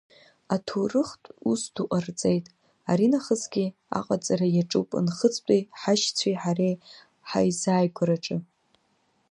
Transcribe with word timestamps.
Аҭоурыхтә 0.55 1.27
ус 1.49 1.61
ду 1.73 1.85
ҟарҵеит, 1.89 2.45
аринахысгьы 2.91 3.65
аҟаҵара 3.99 4.47
иаҿуп 4.51 4.89
нхыҵтәи 5.05 5.61
ҳашьцәеи 5.79 6.35
ҳареи 6.41 6.75
ҳаизааигәараҿы. 7.29 8.37